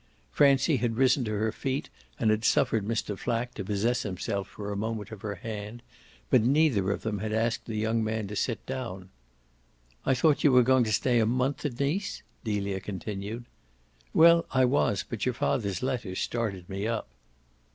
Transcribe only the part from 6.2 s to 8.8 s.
but neither of them had asked the young man to sit